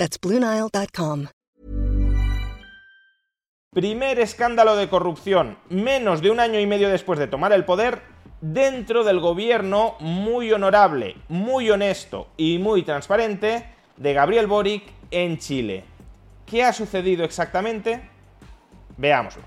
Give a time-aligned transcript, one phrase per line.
[0.00, 0.18] That's.
[3.70, 8.00] Primer escándalo de corrupción, menos de un año y medio después de tomar el poder,
[8.40, 15.84] dentro del gobierno muy honorable, muy honesto y muy transparente de Gabriel Boric en Chile.
[16.46, 18.08] ¿Qué ha sucedido exactamente?
[18.96, 19.42] Veámoslo.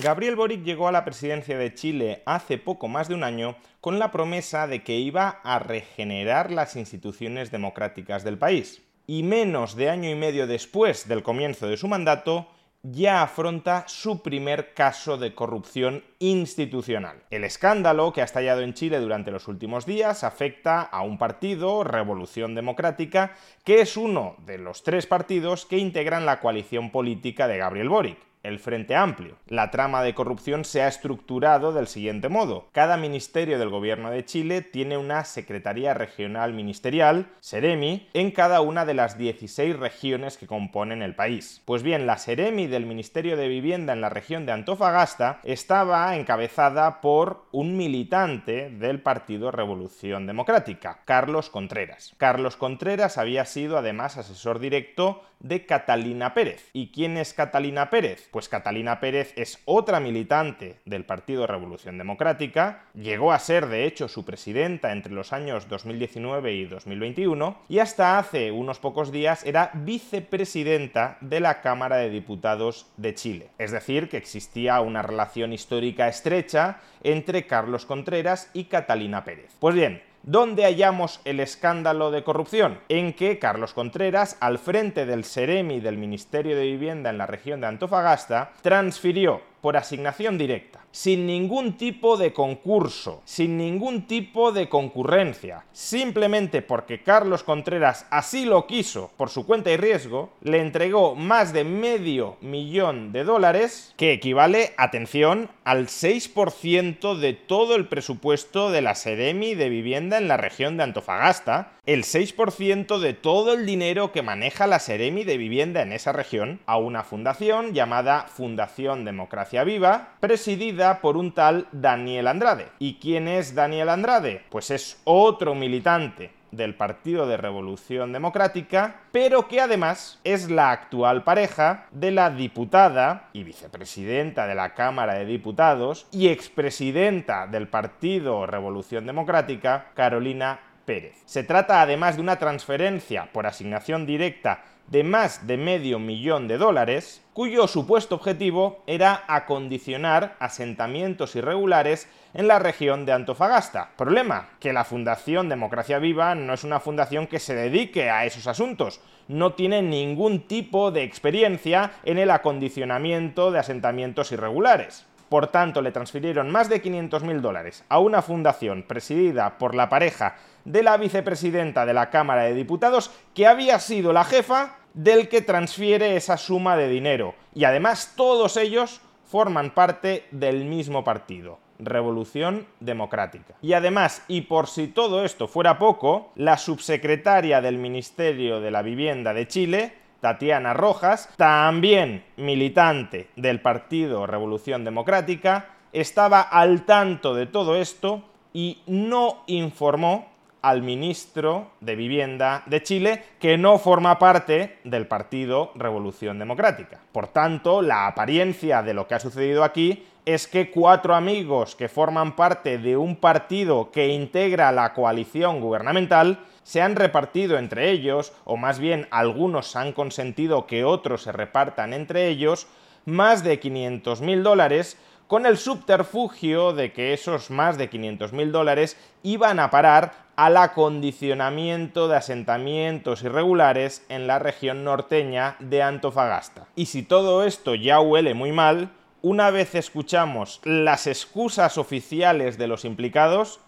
[0.00, 3.98] Gabriel Boric llegó a la presidencia de Chile hace poco más de un año con
[3.98, 8.80] la promesa de que iba a regenerar las instituciones democráticas del país.
[9.08, 12.46] Y menos de año y medio después del comienzo de su mandato,
[12.82, 17.24] ya afronta su primer caso de corrupción institucional.
[17.30, 21.82] El escándalo que ha estallado en Chile durante los últimos días afecta a un partido,
[21.82, 27.58] Revolución Democrática, que es uno de los tres partidos que integran la coalición política de
[27.58, 29.36] Gabriel Boric el Frente Amplio.
[29.46, 32.68] La trama de corrupción se ha estructurado del siguiente modo.
[32.72, 38.84] Cada ministerio del gobierno de Chile tiene una Secretaría Regional Ministerial, Seremi, en cada una
[38.84, 41.62] de las 16 regiones que componen el país.
[41.64, 47.00] Pues bien, la Seremi del Ministerio de Vivienda en la región de Antofagasta estaba encabezada
[47.00, 52.14] por un militante del Partido Revolución Democrática, Carlos Contreras.
[52.18, 56.70] Carlos Contreras había sido además asesor directo de Catalina Pérez.
[56.72, 58.28] ¿Y quién es Catalina Pérez?
[58.30, 64.08] Pues Catalina Pérez es otra militante del Partido Revolución Democrática, llegó a ser de hecho
[64.08, 69.70] su presidenta entre los años 2019 y 2021 y hasta hace unos pocos días era
[69.74, 73.48] vicepresidenta de la Cámara de Diputados de Chile.
[73.58, 79.56] Es decir, que existía una relación histórica estrecha entre Carlos Contreras y Catalina Pérez.
[79.60, 82.80] Pues bien, ¿Dónde hallamos el escándalo de corrupción?
[82.88, 87.60] En que Carlos Contreras, al frente del Seremi del Ministerio de Vivienda en la región
[87.60, 94.68] de Antofagasta, transfirió por asignación directa, sin ningún tipo de concurso, sin ningún tipo de
[94.68, 101.14] concurrencia, simplemente porque Carlos Contreras así lo quiso por su cuenta y riesgo, le entregó
[101.14, 108.70] más de medio millón de dólares, que equivale, atención, al 6% de todo el presupuesto
[108.70, 113.66] de la Seremi de vivienda en la región de Antofagasta, el 6% de todo el
[113.66, 119.04] dinero que maneja la Seremi de vivienda en esa región, a una fundación llamada Fundación
[119.04, 122.68] Democracia Viva, presidida por un tal Daniel Andrade.
[122.78, 124.42] ¿Y quién es Daniel Andrade?
[124.50, 131.24] Pues es otro militante del Partido de Revolución Democrática, pero que además es la actual
[131.24, 138.46] pareja de la diputada y vicepresidenta de la Cámara de Diputados y expresidenta del Partido
[138.46, 141.16] Revolución Democrática, Carolina Pérez.
[141.26, 146.56] Se trata además de una transferencia por asignación directa de más de medio millón de
[146.56, 153.90] dólares, cuyo supuesto objetivo era acondicionar asentamientos irregulares en la región de Antofagasta.
[153.96, 158.46] Problema, que la Fundación Democracia Viva no es una fundación que se dedique a esos
[158.46, 165.06] asuntos, no tiene ningún tipo de experiencia en el acondicionamiento de asentamientos irregulares.
[165.28, 170.36] Por tanto, le transfirieron más de 500.000 dólares a una fundación presidida por la pareja
[170.64, 175.42] de la vicepresidenta de la Cámara de Diputados, que había sido la jefa del que
[175.42, 177.34] transfiere esa suma de dinero.
[177.54, 181.58] Y además todos ellos forman parte del mismo partido.
[181.78, 183.54] Revolución Democrática.
[183.62, 188.82] Y además, y por si todo esto fuera poco, la subsecretaria del Ministerio de la
[188.82, 197.46] Vivienda de Chile, Tatiana Rojas, también militante del Partido Revolución Democrática, estaba al tanto de
[197.46, 200.27] todo esto y no informó
[200.62, 207.00] al ministro de Vivienda de Chile, que no forma parte del Partido Revolución Democrática.
[207.12, 211.88] Por tanto, la apariencia de lo que ha sucedido aquí es que cuatro amigos que
[211.88, 218.34] forman parte de un partido que integra la coalición gubernamental se han repartido entre ellos,
[218.44, 222.66] o más bien algunos han consentido que otros se repartan entre ellos,
[223.06, 224.98] más de 500.000 dólares
[225.28, 232.06] con el subterfugio de que esos más de 500.000 dólares iban a parar al acondicionamiento
[232.06, 236.68] de asentamientos irregulares en la región norteña de Antofagasta.
[236.76, 238.90] Y si todo esto ya huele muy mal,
[239.20, 243.58] una vez escuchamos las excusas oficiales de los implicados,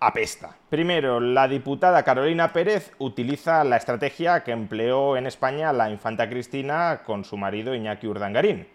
[0.00, 0.56] apesta.
[0.68, 7.02] Primero, la diputada Carolina Pérez utiliza la estrategia que empleó en España la infanta Cristina
[7.06, 8.66] con su marido Iñaki Urdangarín,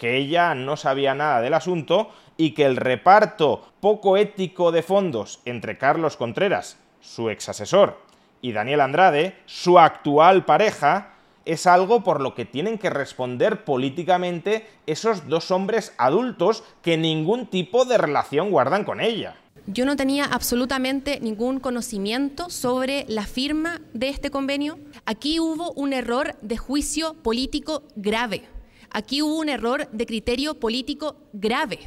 [0.00, 2.08] que ella no sabía nada del asunto
[2.38, 7.98] y que el reparto poco ético de fondos entre Carlos Contreras, su ex asesor,
[8.40, 11.12] y Daniel Andrade, su actual pareja,
[11.44, 17.46] es algo por lo que tienen que responder políticamente esos dos hombres adultos que ningún
[17.46, 19.36] tipo de relación guardan con ella.
[19.66, 24.78] Yo no tenía absolutamente ningún conocimiento sobre la firma de este convenio.
[25.04, 28.48] Aquí hubo un error de juicio político grave.
[28.92, 31.78] Aquí hubo un error de criterio político grave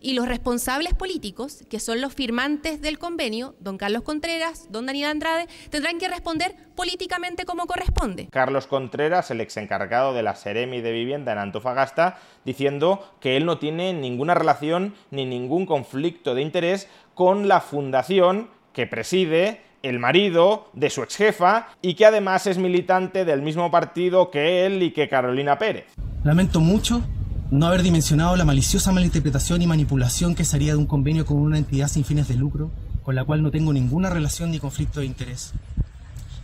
[0.00, 5.10] y los responsables políticos, que son los firmantes del convenio, don Carlos Contreras, don Daniel
[5.10, 8.28] Andrade, tendrán que responder políticamente como corresponde.
[8.30, 13.46] Carlos Contreras, el ex encargado de la Seremi de Vivienda en Antofagasta, diciendo que él
[13.46, 20.00] no tiene ninguna relación ni ningún conflicto de interés con la fundación que preside el
[20.00, 24.82] marido de su ex jefa y que además es militante del mismo partido que él
[24.82, 25.86] y que Carolina Pérez.
[26.28, 27.02] Lamento mucho
[27.50, 31.56] no haber dimensionado la maliciosa malinterpretación y manipulación que sería de un convenio con una
[31.56, 32.70] entidad sin fines de lucro,
[33.02, 35.54] con la cual no tengo ninguna relación ni conflicto de interés.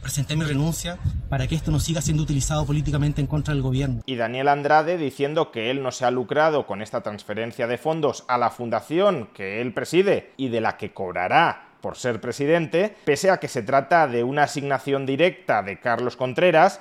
[0.00, 0.96] Presenté mi renuncia
[1.28, 4.00] para que esto no siga siendo utilizado políticamente en contra del gobierno.
[4.06, 8.24] Y Daniel Andrade diciendo que él no se ha lucrado con esta transferencia de fondos
[8.26, 13.28] a la fundación que él preside y de la que cobrará por ser presidente, pese
[13.28, 16.80] a que se trata de una asignación directa de Carlos Contreras,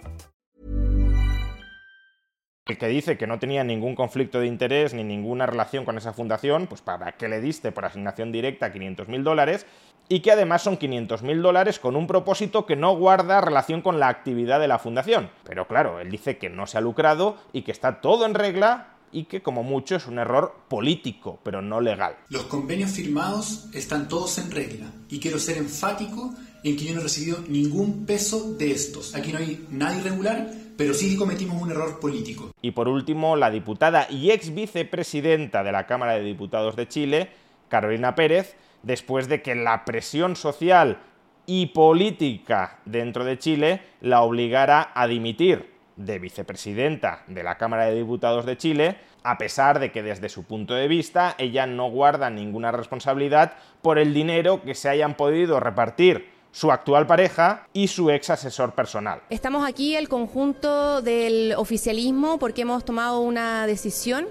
[2.77, 6.67] Que dice que no tenía ningún conflicto de interés ni ninguna relación con esa fundación,
[6.67, 9.65] pues para qué le diste por asignación directa 500 mil dólares,
[10.09, 13.99] y que además son 500 mil dólares con un propósito que no guarda relación con
[13.99, 15.29] la actividad de la fundación.
[15.45, 18.95] Pero claro, él dice que no se ha lucrado y que está todo en regla
[19.11, 22.15] y que como mucho es un error político, pero no legal.
[22.29, 26.33] Los convenios firmados están todos en regla y quiero ser enfático
[26.63, 29.15] en que yo no he recibido ningún peso de estos.
[29.15, 30.51] Aquí no hay nada irregular,
[30.81, 32.49] pero sí cometimos un error político.
[32.59, 37.29] Y por último, la diputada y ex vicepresidenta de la Cámara de Diputados de Chile,
[37.69, 40.97] Carolina Pérez, después de que la presión social
[41.45, 47.93] y política dentro de Chile la obligara a dimitir de vicepresidenta de la Cámara de
[47.93, 52.31] Diputados de Chile, a pesar de que desde su punto de vista ella no guarda
[52.31, 58.09] ninguna responsabilidad por el dinero que se hayan podido repartir su actual pareja y su
[58.09, 59.21] ex asesor personal.
[59.29, 64.27] Estamos aquí el conjunto del oficialismo porque hemos tomado una decisión,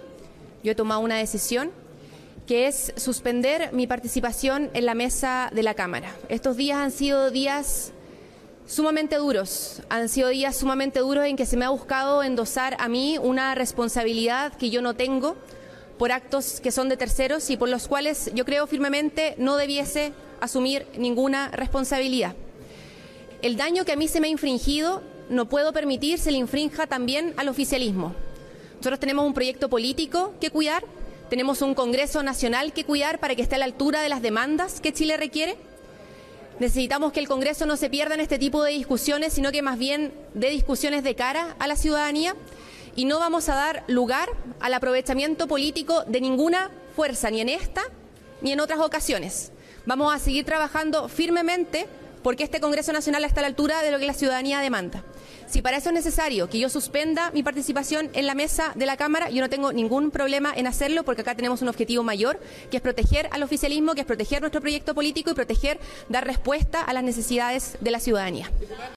[0.62, 1.70] yo he tomado una decisión,
[2.46, 6.14] que es suspender mi participación en la mesa de la Cámara.
[6.28, 7.92] Estos días han sido días
[8.66, 12.88] sumamente duros, han sido días sumamente duros en que se me ha buscado endosar a
[12.88, 15.36] mí una responsabilidad que yo no tengo
[16.00, 20.14] por actos que son de terceros y por los cuales yo creo firmemente no debiese
[20.40, 22.35] asumir ninguna responsabilidad.
[23.42, 26.87] El daño que a mí se me ha infringido no puedo permitir se le infrinja
[26.87, 28.14] también al oficialismo.
[28.78, 30.85] Nosotros tenemos un proyecto político que cuidar,
[31.28, 34.80] tenemos un Congreso Nacional que cuidar para que esté a la altura de las demandas
[34.80, 35.59] que Chile requiere.
[36.61, 39.78] Necesitamos que el Congreso no se pierda en este tipo de discusiones, sino que más
[39.78, 42.35] bien dé discusiones de cara a la ciudadanía
[42.97, 44.28] y no vamos a dar lugar
[44.61, 47.82] al aprovechamiento político de ninguna fuerza, ni en esta
[48.40, 49.52] ni en otras ocasiones.
[49.87, 51.87] Vamos a seguir trabajando firmemente
[52.23, 55.02] porque este Congreso Nacional está a la altura de lo que la ciudadanía demanda.
[55.50, 58.97] Si para eso es necesario que yo suspenda mi participación en la mesa de la
[58.97, 62.38] Cámara, yo no tengo ningún problema en hacerlo porque acá tenemos un objetivo mayor,
[62.71, 66.83] que es proteger al oficialismo, que es proteger nuestro proyecto político y proteger, dar respuesta
[66.83, 68.49] a las necesidades de la ciudadanía.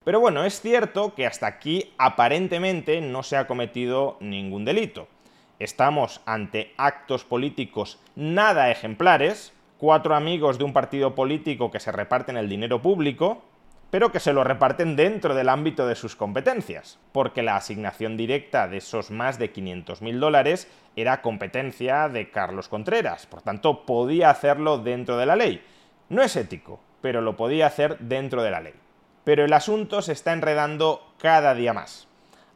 [0.04, 5.08] Pero bueno, es cierto que hasta aquí aparentemente no se ha cometido ningún delito.
[5.58, 12.38] Estamos ante actos políticos nada ejemplares, cuatro amigos de un partido político que se reparten
[12.38, 13.42] el dinero público,
[13.94, 18.68] pero que se lo reparten dentro del ámbito de sus competencias, porque la asignación directa
[18.68, 24.80] de esos más de 500.000 dólares era competencia de Carlos Contreras, por tanto podía hacerlo
[24.80, 25.64] dentro de la ley.
[26.10, 28.74] No es ético, pero lo podía hacer dentro de la ley.
[29.26, 32.08] Pero el asunto se está enredando cada día más.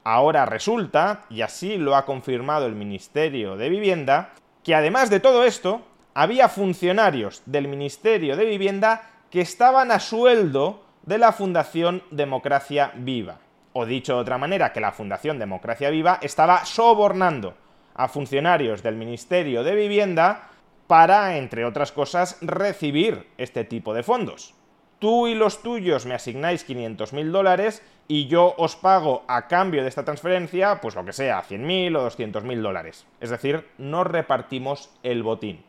[0.03, 5.43] Ahora resulta, y así lo ha confirmado el Ministerio de Vivienda, que además de todo
[5.43, 5.83] esto,
[6.15, 13.39] había funcionarios del Ministerio de Vivienda que estaban a sueldo de la Fundación Democracia Viva.
[13.71, 17.55] O dicho de otra manera, que la Fundación Democracia Viva estaba sobornando
[17.95, 20.49] a funcionarios del Ministerio de Vivienda
[20.85, 24.53] para, entre otras cosas, recibir este tipo de fondos.
[24.99, 29.89] Tú y los tuyos me asignáis 500.000 dólares y yo os pago a cambio de
[29.89, 33.07] esta transferencia, pues lo que sea, 100.000 o 200.000 dólares.
[33.21, 35.66] Es decir, no repartimos el botín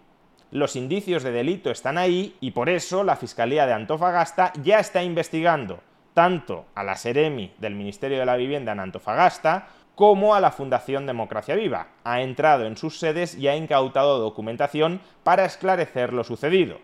[0.51, 5.03] los indicios de delito están ahí y por eso la Fiscalía de Antofagasta ya está
[5.03, 5.81] investigando
[6.15, 11.07] tanto a la Seremi del Ministerio de la Vivienda en Antofagasta como a la Fundación
[11.07, 11.89] Democracia Viva.
[12.05, 16.79] Ha entrado en sus sedes y ha incautado documentación para esclarecer lo sucedido.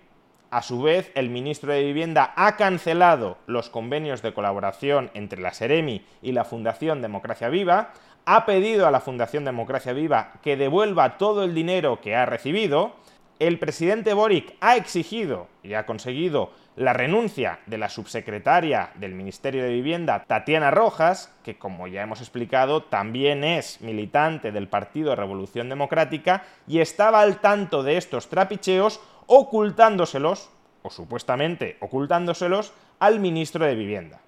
[0.51, 5.53] A su vez, el ministro de Vivienda ha cancelado los convenios de colaboración entre la
[5.53, 7.93] Seremi y la Fundación Democracia Viva,
[8.27, 12.95] ha pedido a la Fundación Democracia Viva que devuelva todo el dinero que ha recibido
[13.39, 19.63] el presidente Boric ha exigido y ha conseguido la renuncia de la subsecretaria del Ministerio
[19.63, 25.69] de Vivienda, Tatiana Rojas, que como ya hemos explicado también es militante del Partido Revolución
[25.69, 30.51] Democrática y estaba al tanto de estos trapicheos ocultándoselos,
[30.83, 34.21] o supuestamente ocultándoselos, al ministro de Vivienda.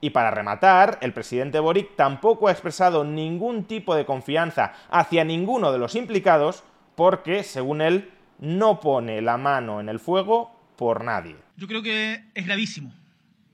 [0.00, 5.70] Y para rematar, el presidente Boric tampoco ha expresado ningún tipo de confianza hacia ninguno
[5.70, 6.64] de los implicados
[6.96, 8.10] porque, según él,
[8.42, 11.36] no pone la mano en el fuego por nadie.
[11.56, 12.92] Yo creo que es gravísimo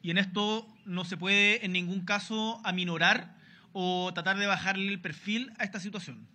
[0.00, 3.36] y en esto no se puede en ningún caso aminorar
[3.74, 6.26] o tratar de bajarle el perfil a esta situación.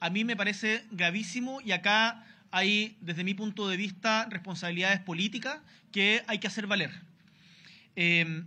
[0.00, 5.60] A mí me parece gravísimo y acá hay, desde mi punto de vista, responsabilidades políticas
[5.92, 6.92] que hay que hacer valer.
[7.94, 8.46] Em,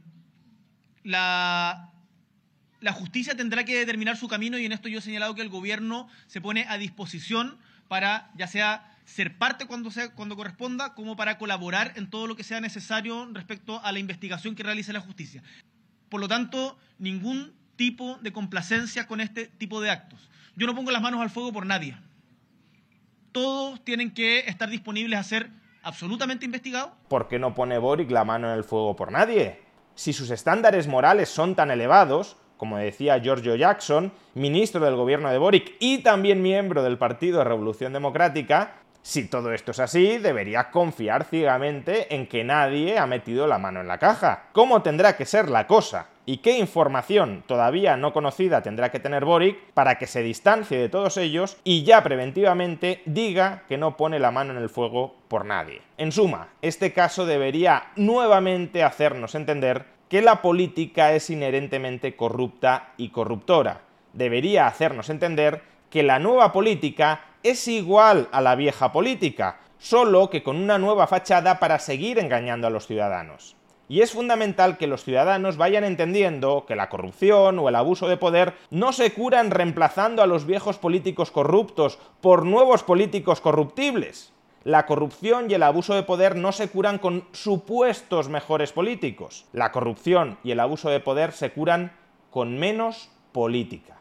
[1.04, 1.92] la,
[2.80, 5.50] la justicia tendrá que determinar su camino y en esto yo he señalado que el
[5.50, 11.16] gobierno se pone a disposición para, ya sea ser parte cuando, sea, cuando corresponda, como
[11.16, 15.02] para colaborar en todo lo que sea necesario respecto a la investigación que realice la
[15.02, 15.44] justicia.
[16.10, 20.30] Por lo tanto, ningún tipo de complacencia con este tipo de actos.
[20.56, 21.96] Yo no pongo las manos al fuego por nadie.
[23.32, 25.50] Todos tienen que estar disponibles a ser
[25.84, 26.92] absolutamente investigados.
[27.08, 29.62] ¿Por qué no pone Boric la mano en el fuego por nadie?
[29.96, 35.38] Si sus estándares morales son tan elevados, como decía Giorgio Jackson, ministro del gobierno de
[35.38, 40.70] Boric y también miembro del Partido de Revolución Democrática, si todo esto es así, debería
[40.70, 44.44] confiar ciegamente en que nadie ha metido la mano en la caja.
[44.52, 46.08] ¿Cómo tendrá que ser la cosa?
[46.26, 50.88] ¿Y qué información todavía no conocida tendrá que tener Boric para que se distancie de
[50.88, 55.46] todos ellos y ya preventivamente diga que no pone la mano en el fuego por
[55.46, 55.82] nadie?
[55.98, 63.10] En suma, este caso debería nuevamente hacernos entender que la política es inherentemente corrupta y
[63.10, 63.82] corruptora.
[64.14, 70.44] Debería hacernos entender que la nueva política es igual a la vieja política, solo que
[70.44, 73.56] con una nueva fachada para seguir engañando a los ciudadanos.
[73.90, 78.16] Y es fundamental que los ciudadanos vayan entendiendo que la corrupción o el abuso de
[78.16, 84.32] poder no se curan reemplazando a los viejos políticos corruptos por nuevos políticos corruptibles.
[84.64, 89.46] La corrupción y el abuso de poder no se curan con supuestos mejores políticos.
[89.52, 91.92] La corrupción y el abuso de poder se curan
[92.30, 94.01] con menos política.